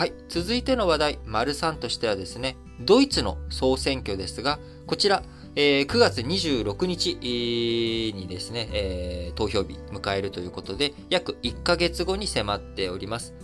[0.00, 0.14] はい。
[0.30, 5.22] 続いての話題、丸3としてはですね、ドイツの総選挙ですが、こちら、
[5.56, 7.18] えー、9月26日
[8.14, 13.34] にですね、えー、投票日迎えるということで、約1ヶ月後に迫っております。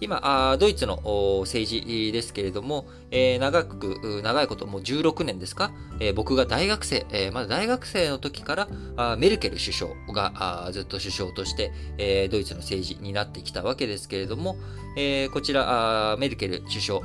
[0.00, 0.96] 今、ドイツの
[1.42, 14.56] 政治ですけれども、え、長く、長いこと、もう16年ですか、え、僕が大学生、え、まだ大学生の時からメルケル首相がずっと首相として、え、ドイツの政治になってきたわけですけれども、
[14.96, 17.00] え、こちらメルケル首相、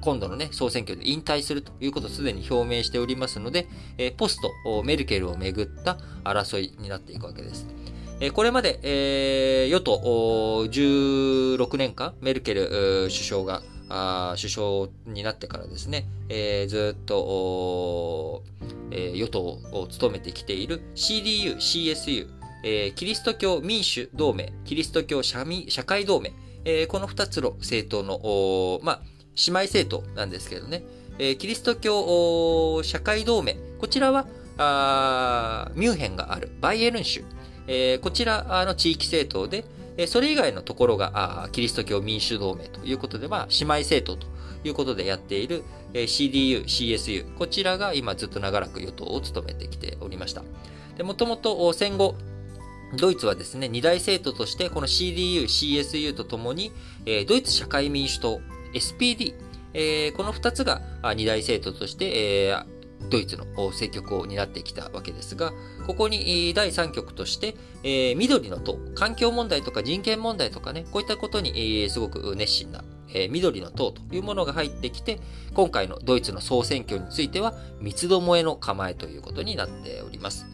[0.00, 3.68] 今度のね、総選挙で引退するということをすでに表明しておりますので、
[3.98, 7.66] え、ポスト、メルケルをめぐった争いになっていくわけです。
[8.30, 9.98] これまで、え、与党
[10.66, 13.62] 16年間、メルケル首相が
[14.36, 18.42] 首相になってからですね、えー、ずっと、
[18.90, 22.28] えー、与党を務めてきている CDU、CSU、
[22.64, 26.32] えー、キリスト教民主同盟、キリスト教社社会同盟、
[26.64, 29.00] えー、この二つの政党の、まあ、
[29.46, 30.84] 姉妹政党なんですけどね、
[31.18, 34.26] え、キリスト教社会同盟、こちらは
[34.58, 37.24] あミュンヘンがあるバイエルン州、
[37.66, 39.64] えー、こちらの地域政党で、
[39.96, 44.26] えそれ以外のところがキリスト教民主同盟ということで、まあ、姉妹政党と
[44.64, 50.42] いうことでやっている、え CDU、CSU、こちらが今ずっと長らく与党を務めてきておりました。
[51.04, 52.14] もともと戦後、
[52.96, 56.72] ドイツはですね、二大政党として、この CDU、CSU とともに、
[57.06, 58.40] えドイツ社会民主党、
[58.74, 59.34] SPD、
[59.74, 60.82] え、この二つが
[61.16, 62.56] 二大政党として、え、
[63.12, 65.52] ドイツの政局を担ってきたわけですが、
[65.86, 75.20] ここに第3局として、えー、緑の党、環境問題とか人権問題とかね、こういったことに、えー、すごく熱心な、えー、緑の党というものが入ってきて、
[75.52, 77.52] 今回のドイツの総選挙については
[77.82, 80.46] 三つどもえの構えということになっております。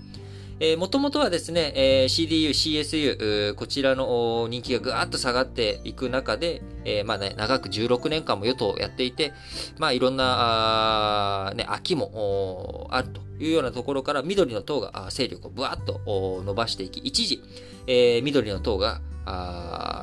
[0.61, 9.33] えー、もともとはですね、えー、CDU、CSU、こちらの人気がぐわっと下がっていく中で、えー、まあね、長く16年間も与党をやっていて、
[9.79, 17.41] まあいろんな、ね、秋もあるというようなところから緑の党が勢力をぶわっと伸ばしていき、一時、
[17.87, 19.01] えー、緑の党が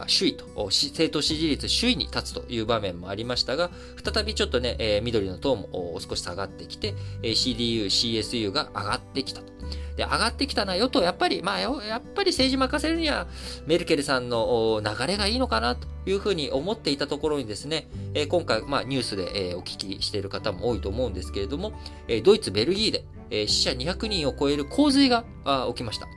[0.08, 3.70] 首位と、政党支持率首位に立つという場面もありましたが、
[4.04, 9.56] 再びちょっとね、えー、緑の党も少し下がってきて、えー、CDU、CSU が上がってきたと。
[9.96, 13.28] で、上がってきたなよと、やっぱり、まあ、やっぱり政治任せるには、
[13.66, 21.74] メルケルさんの流れがいいのかなというふうに思っていたところにですね、えー、今回、まあ、ニュースで、えー、お聞きしている方も多いと思うんですけれども、
[22.08, 25.26] えー、ドイツ、ベルギーで、えー、死者200人を超える洪水が
[25.70, 26.08] 起きました。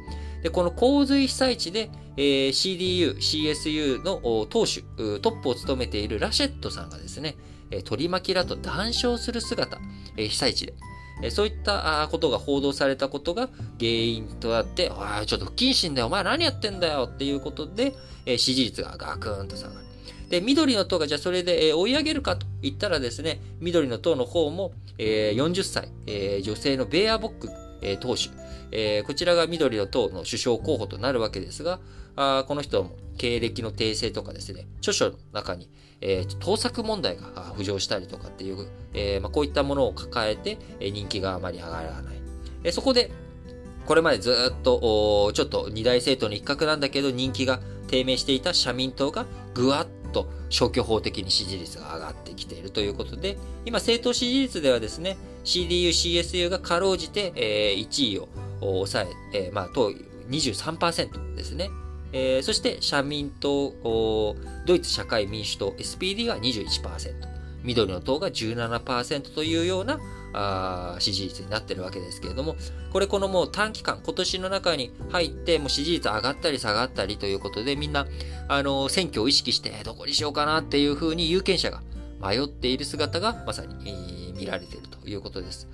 [0.43, 4.83] で、この洪水被災地で、えー、CDU、CSU の党首、
[5.21, 7.37] トップを務めているラシェットさんがですね、
[7.85, 9.79] 取り巻きらと談笑する姿、
[10.17, 10.67] え、被災地
[11.21, 17.95] で、そういったことが報道されたことが原因となって、おい、ちょっと不謹慎だよ、お前何やってんだよっていうことで、
[18.27, 19.87] え支持率がガクンと下がる。
[20.29, 27.49] で、緑の党がじゃあそれで、え追い上げるかと言ったらですね、緑の党の方も、え40歳、え女性のベアボック、
[27.83, 28.31] え党首、
[28.73, 31.81] えこちらが緑の党の首相候補となるわけですが、
[32.17, 35.69] あこの人も経歴の訂正とかですね、著書の中に、
[36.01, 42.17] えー、盗作問題が浮上したりとかっていう、えー、まあ、こういったものを抱えて、え人気があまり上がらない。
[42.65, 43.11] えそこで、
[43.87, 58.29] これまでずっと、ちょっと二大政党の一角なんだけど人気が低迷していた社民党がぐわっと消去法的に支持率が上がってきているということで、今政党支持率ではですね、CDU、CSU がかろうじて、えー、1位を
[58.61, 59.93] 抑え、えー、まあ、党
[60.31, 61.71] 23%ですね。
[62.13, 63.75] えー、そして社民党、
[64.65, 67.13] ドイツ社会民主党 SPD が21%、
[67.65, 69.99] 緑の党が17%というような
[70.33, 72.57] あ支持率になってるわけですけれども、
[72.93, 78.07] これこのもう短期間、今年の中に入って、もう支持率上がったり下がったりということで、みんな、
[78.49, 81.83] あの、選挙を意識して、どこにしようかなっていうふうに有権者が
[82.21, 85.69] 迷っている姿がまさに、見られているということです。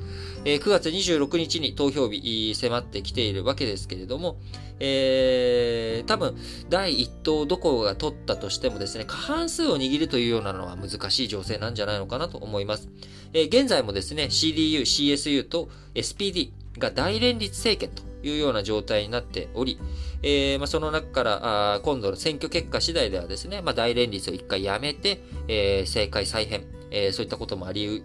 [0.45, 4.39] えー、9月26日に投票日迫ってきているわけですけれども、
[4.81, 6.37] えー、多分、
[6.69, 12.89] 第1党どこが取ったとしてもですね、過半数を握るというようなのは難しい情勢なんじゃないのかなと思います。
[13.33, 19.79] えー、現在もですね、CDU、CSU と SPD が大連立政権というような状態になっており、
[20.23, 28.03] えー、まあ、その中からあ今度の選挙結果次第ではですね、まあ、大連立を一回やめて、えー、政界再編、えー、そういったこともあり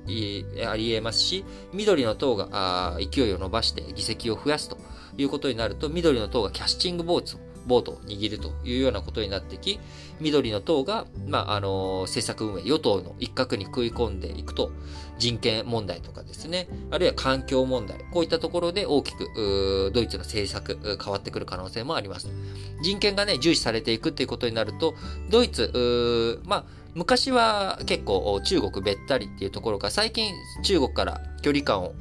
[0.68, 4.78] あり得ますし、緑の党があ勢いを伸ばして議席を増やすと
[5.18, 7.40] いうことになると、緑の党がキャスティングボーツを
[7.70, 9.80] ボートを握るというようなことになってき、
[10.20, 14.72] 緑の党が、まあ、あの、政策運営、与党の一角に食い込んでいくと、
[15.18, 22.28] 人権問題とかですね、あるいは環境問題、こういったところで大きく、ドイツの政策、変わってくる可能性もあります。
[22.82, 24.96] 人権がね、重視されていくっていうことになると、
[25.30, 30.34] ドイツ、まあ、昔は結構中国べったりっていうところが最近
[30.64, 31.94] 中国から距離感を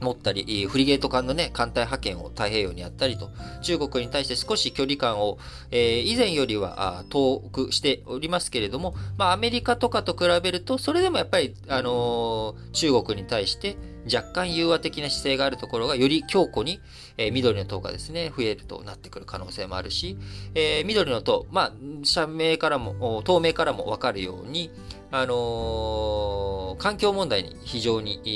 [0.00, 3.30] 持ったり、フリゲート艦のね、艦隊派遣を太平洋にやったりと、
[3.62, 5.38] 中国に対して少し距離感を、
[5.70, 13.76] えー、以前よりは遠くしておりますけれども、まあ、アメリカとかと比べると、それでもやっぱり、あのー、中国に対して
[14.12, 16.80] 若干融和的な姿勢があるところが、より強固に、
[17.16, 20.16] えー、緑の党がですね、増えるとなってくる可能性もあるし、
[20.54, 21.72] えー、緑の党、まあ、
[22.04, 24.70] 社名からも、透明からもわかるように、
[25.10, 28.28] あの、環境問題に非常に、え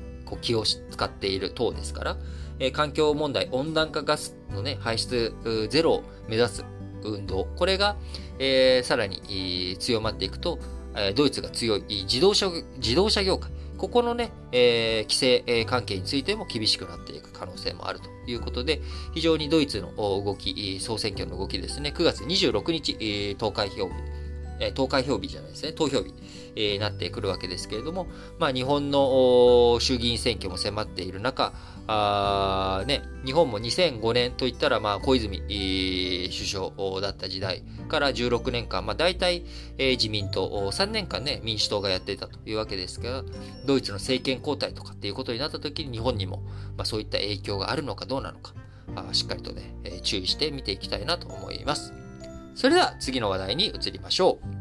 [0.00, 2.16] ーこう気を使っている党ですから、
[2.58, 5.34] えー、環境問題、温暖化ガスのね、排出
[5.70, 6.64] ゼロを目指す
[7.02, 7.96] 運動、これが、
[8.38, 10.58] えー、さらに強まっていくと、
[10.96, 18.80] えドイツが強い自動車、自動車業界、ここのね、えー、規制関係についても厳しくなっていく可能性もあるということで、
[19.12, 23.92] 非常にドイツの動き、総選挙の動きですね、9月26日、投開票日、
[24.60, 26.12] え投開票日じゃないですね、投票日、
[26.56, 28.06] えー、なってくるわけですけれども、
[28.38, 31.52] まあ、日本の衆議院選挙も迫っている中、
[31.86, 39.44] あね、日本も2005年といったら、まあ、小泉、首相だった時代から16年間、まあ、大体、
[39.78, 43.24] えー、自民党、3年間ね、民主党がやっていたというわけですが、
[43.66, 46.42] ドイツの政権交代とかっていうことになった時に日本にも、
[46.76, 48.54] まあ、そういった影響があるのかどうなのか、
[49.12, 52.03] しっかりとね、注意して見ていきたいなと思います。
[52.54, 54.53] それでは次の話題に移りましょう。